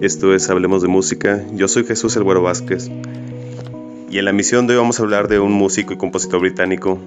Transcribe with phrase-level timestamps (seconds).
[0.00, 1.44] Esto es Hablemos de Música.
[1.52, 2.90] Yo soy Jesús El Güero Vázquez.
[4.10, 6.98] Y en la misión de hoy vamos a hablar de un músico y compositor británico,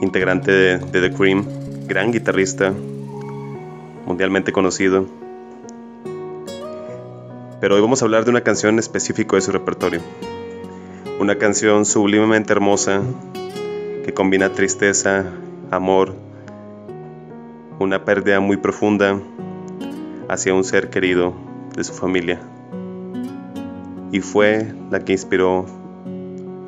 [0.00, 1.44] integrante de, The Cream,
[1.88, 2.72] gran guitarrista,
[4.06, 5.06] mundialmente conocido.
[7.60, 10.00] Pero hoy vamos a hablar de una canción específica de su repertorio.
[11.18, 13.02] Una canción sublimemente hermosa
[14.04, 15.24] que combina tristeza,
[15.72, 16.14] amor,
[17.80, 19.20] una pérdida muy profunda
[20.28, 21.34] hacia un ser querido
[21.74, 22.40] de su familia.
[24.10, 25.66] Y fue la que inspiró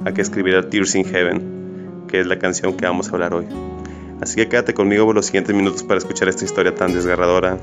[0.04, 3.46] a que escribiera Tears in Heaven, que es la canción que vamos a hablar hoy.
[4.20, 7.58] Así que quédate conmigo por los siguientes minutos para escuchar esta historia tan desgarradora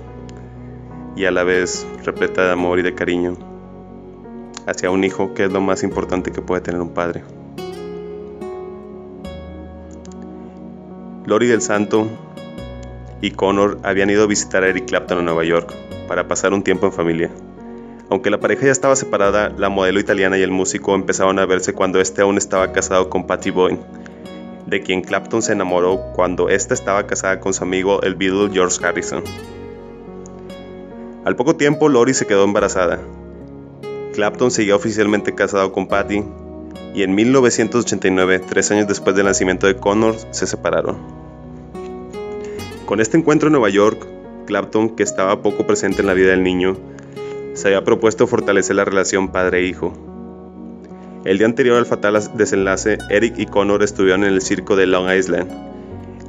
[1.16, 3.38] y a la vez repleta de amor y de cariño
[4.68, 7.23] hacia un hijo, que es lo más importante que puede tener un padre.
[11.26, 12.08] Lori del Santo
[13.21, 15.73] y Connor habían ido a visitar a Eric Clapton a Nueva York
[16.07, 17.29] para pasar un tiempo en familia.
[18.09, 21.73] Aunque la pareja ya estaba separada, la modelo italiana y el músico empezaron a verse
[21.73, 23.77] cuando este aún estaba casado con Patty Boyd,
[24.65, 28.84] de quien Clapton se enamoró cuando ésta estaba casada con su amigo el Beatle George
[28.85, 29.24] Harrison.
[31.24, 32.99] Al poco tiempo, Lori se quedó embarazada.
[34.13, 36.24] Clapton seguía oficialmente casado con Patty
[36.93, 41.21] y en 1989, tres años después del nacimiento de Connor, se separaron.
[42.91, 44.05] Con este encuentro en Nueva York,
[44.47, 46.75] Clapton, que estaba poco presente en la vida del niño,
[47.53, 49.93] se había propuesto fortalecer la relación padre-hijo.
[51.23, 55.09] El día anterior al fatal desenlace, Eric y Connor estuvieron en el circo de Long
[55.09, 55.49] Island.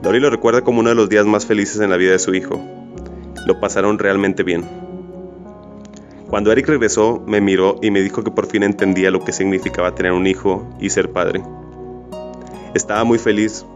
[0.03, 2.33] Dory lo recuerda como uno de los días más felices en la vida de su
[2.33, 2.61] hijo.
[3.45, 4.63] Lo pasaron realmente bien.
[6.31, 9.97] Cuando Eric regresó, me miró y me dijo que por fin entendía lo que significaba
[9.97, 11.43] tener un hijo y ser padre.
[12.73, 13.67] Estaba muy feliz,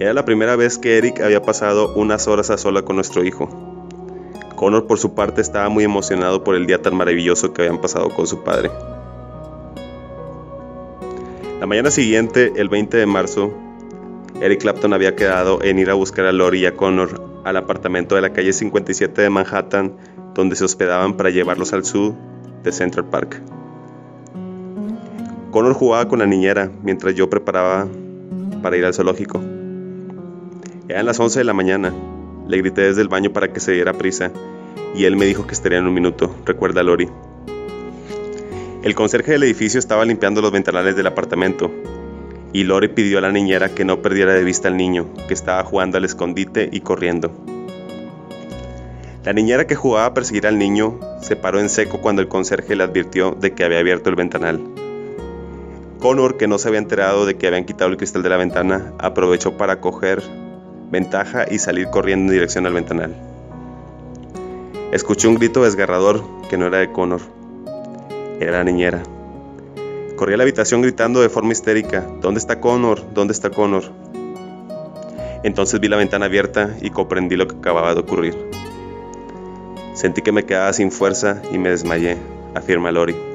[0.00, 3.48] era la primera vez que Eric había pasado unas horas a sola con nuestro hijo.
[4.54, 8.08] Connor por su parte estaba muy emocionado por el día tan maravilloso que habían pasado
[8.10, 8.70] con su padre.
[11.58, 13.52] La mañana siguiente, el 20 de marzo,
[14.40, 18.14] Eric Clapton había quedado en ir a buscar a Lori y a Connor al apartamento
[18.14, 19.96] de la calle 57 de Manhattan,
[20.34, 22.14] donde se hospedaban para llevarlos al sur
[22.62, 23.42] de Central Park.
[25.50, 27.88] Connor jugaba con la niñera mientras yo preparaba
[28.62, 29.57] para ir al zoológico.
[30.88, 31.92] Eran las 11 de la mañana.
[32.46, 34.32] Le grité desde el baño para que se diera prisa
[34.94, 37.10] y él me dijo que estaría en un minuto, recuerda Lori.
[38.82, 41.70] El conserje del edificio estaba limpiando los ventanales del apartamento
[42.54, 45.62] y Lori pidió a la niñera que no perdiera de vista al niño, que estaba
[45.62, 47.32] jugando al escondite y corriendo.
[49.24, 52.76] La niñera que jugaba a perseguir al niño se paró en seco cuando el conserje
[52.76, 54.58] le advirtió de que había abierto el ventanal.
[55.98, 58.94] Connor, que no se había enterado de que habían quitado el cristal de la ventana,
[58.98, 60.22] aprovechó para coger
[60.90, 63.14] ventaja y salir corriendo en dirección al ventanal.
[64.92, 67.20] Escuché un grito desgarrador que no era de Connor,
[68.40, 69.02] era la niñera.
[70.16, 73.02] Corrí a la habitación gritando de forma histérica, ¿dónde está Connor?
[73.12, 73.84] ¿Dónde está Connor?
[75.42, 78.36] Entonces vi la ventana abierta y comprendí lo que acababa de ocurrir.
[79.94, 82.16] Sentí que me quedaba sin fuerza y me desmayé,
[82.54, 83.27] afirma Lori.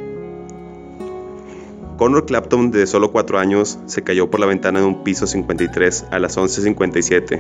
[2.04, 6.08] Connor Clapton, de solo 4 años, se cayó por la ventana de un piso 53
[6.12, 7.40] a las 11.57.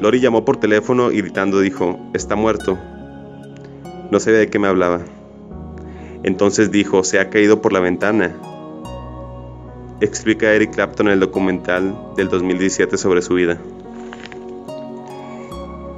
[0.00, 2.78] Lori llamó por teléfono y gritando dijo, está muerto.
[4.12, 5.00] No sabía de qué me hablaba.
[6.22, 8.36] Entonces dijo, se ha caído por la ventana.
[10.00, 13.58] Explica Eric Clapton en el documental del 2017 sobre su vida.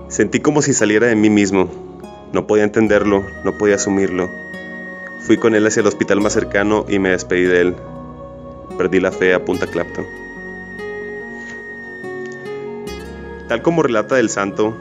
[0.09, 1.69] Sentí como si saliera de mí mismo.
[2.33, 4.50] No podía entenderlo, no podía asumirlo.
[5.27, 7.77] Fui con él hacia el hospital más cercano y me despedí de él.
[8.77, 10.07] Perdí la fe a Punta Clapton.
[13.49, 14.77] Tal como relata del santo,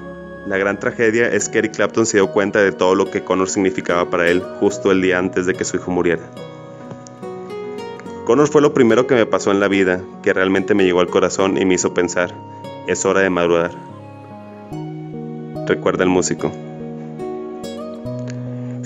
[0.46, 3.50] la gran tragedia es que Eric Clapton se dio cuenta de todo lo que Connor
[3.50, 6.24] significaba para él justo el día antes de que su hijo muriera.
[8.26, 11.10] Connor fue lo primero que me pasó en la vida, que realmente me llegó al
[11.10, 12.34] corazón y me hizo pensar,
[12.88, 13.72] es hora de madurar.
[15.66, 16.52] Recuerda el músico.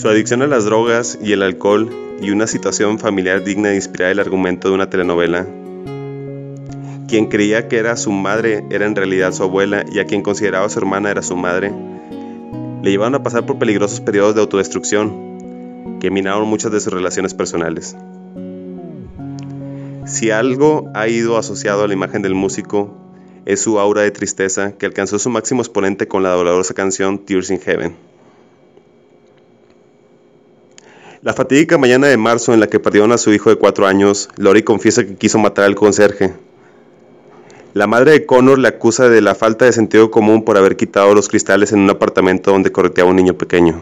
[0.04, 1.90] Su adicción a las drogas y el alcohol
[2.22, 5.48] y una situación familiar digna de inspirar el argumento de una telenovela.
[7.08, 10.68] Quien creía que era su madre era en realidad su abuela y a quien consideraba
[10.68, 11.72] su hermana era su madre,
[12.84, 17.34] le llevaron a pasar por peligrosos periodos de autodestrucción que minaron muchas de sus relaciones
[17.34, 17.96] personales.
[20.06, 22.94] Si algo ha ido asociado a la imagen del músico,
[23.46, 27.52] es su aura de tristeza que alcanzó su máximo exponente con la dolorosa canción Tears
[27.52, 28.12] in Heaven.
[31.24, 34.28] La fatídica mañana de marzo en la que perdieron a su hijo de cuatro años,
[34.36, 36.34] Lori confiesa que quiso matar al conserje.
[37.74, 41.16] La madre de Connor le acusa de la falta de sentido común por haber quitado
[41.16, 43.80] los cristales en un apartamento donde correteaba un niño pequeño.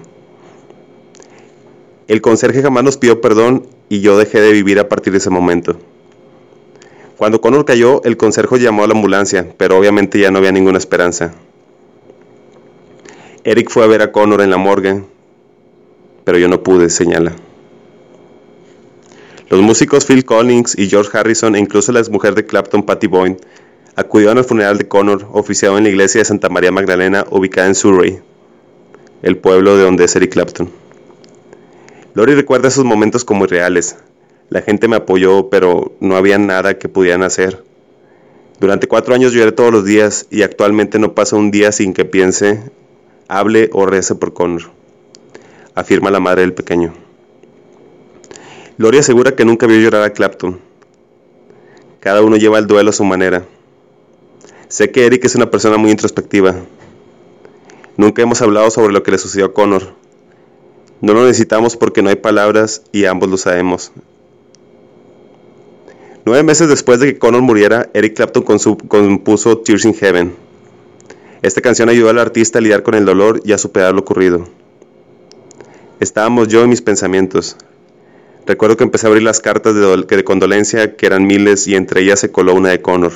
[2.08, 5.32] El conserje jamás nos pidió perdón y yo dejé de vivir a partir de ese
[5.32, 5.78] momento.
[7.18, 10.78] Cuando Connor cayó, el conserje llamó a la ambulancia, pero obviamente ya no había ninguna
[10.78, 11.34] esperanza.
[13.44, 15.02] Eric fue a ver a Connor en la morgue,
[16.24, 17.36] pero yo no pude, señala.
[19.50, 23.34] Los músicos Phil Collins y George Harrison e incluso la exmujer de Clapton, Patty Boyd,
[23.96, 27.76] acudieron al funeral de Connor, oficiado en la iglesia de Santa María Magdalena, ubicada en
[27.76, 28.20] Surrey,
[29.22, 30.70] el pueblo de donde es Eric Clapton.
[32.14, 33.98] Lori recuerda esos momentos como irreales.
[34.50, 37.64] La gente me apoyó, pero no había nada que pudieran hacer.
[38.60, 42.06] Durante cuatro años lloré todos los días y actualmente no pasa un día sin que
[42.06, 42.62] piense,
[43.28, 44.72] hable o rece por Connor,
[45.76, 46.94] afirma la madre del pequeño.
[48.78, 50.60] Lori asegura que nunca vio llorar a Clapton.
[52.00, 53.46] Cada uno lleva el duelo a su manera.
[54.70, 56.56] Sé que Eric es una persona muy introspectiva.
[57.98, 59.94] Nunca hemos hablado sobre lo que le sucedió a Connor.
[61.02, 63.92] No lo necesitamos porque no hay palabras y ambos lo sabemos.
[66.26, 70.36] Nueve meses después de que Connor muriera, Eric Clapton compuso Tears in Heaven.
[71.42, 74.48] Esta canción ayudó al artista a lidiar con el dolor y a superar lo ocurrido.
[76.02, 77.58] Estábamos yo en mis pensamientos.
[78.48, 82.02] Recuerdo que empecé a abrir las cartas de, de condolencia, que eran miles, y entre
[82.02, 83.12] ellas se coló una de Connor.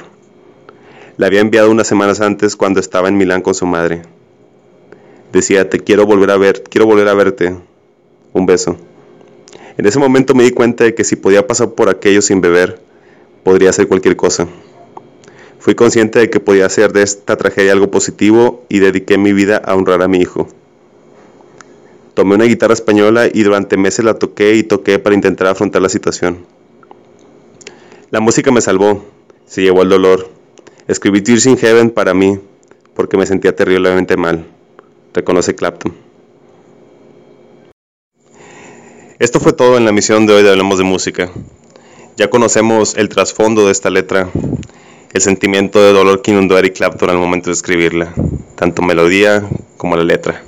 [1.18, 4.04] La había enviado unas semanas antes cuando estaba en Milán con su madre.
[5.34, 7.56] Decía, te quiero volver a ver, quiero volver a verte.
[8.34, 8.78] Un beso.
[9.78, 12.80] En ese momento me di cuenta de que si podía pasar por aquello sin beber,
[13.44, 14.48] podría hacer cualquier cosa.
[15.58, 19.58] Fui consciente de que podía hacer de esta tragedia algo positivo y dediqué mi vida
[19.58, 20.48] a honrar a mi hijo.
[22.16, 25.90] Tomé una guitarra española y durante meses la toqué y toqué para intentar afrontar la
[25.90, 26.46] situación.
[28.10, 29.04] La música me salvó,
[29.46, 30.30] se llevó el dolor,
[30.88, 32.40] Escribí Tears in Heaven para mí,
[32.94, 34.48] porque me sentía terriblemente mal,
[35.14, 35.94] reconoce Clapton.
[39.20, 41.32] Esto fue todo en la misión de hoy de Hablemos de Música.
[42.16, 44.30] Ya conocemos el trasfondo de esta letra,
[45.12, 48.14] el sentimiento de dolor que inundó a Eric Clapton al momento de escribirla,
[48.56, 49.44] tanto melodía
[49.76, 50.46] como la letra.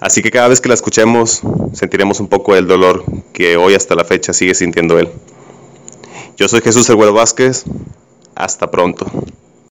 [0.00, 1.42] Así que cada vez que la escuchemos,
[1.74, 3.04] sentiremos un poco del dolor
[3.34, 5.10] que hoy hasta la fecha sigue sintiendo él.
[6.38, 7.64] Yo soy Jesús Arguero Vázquez.
[8.34, 9.06] Hasta pronto.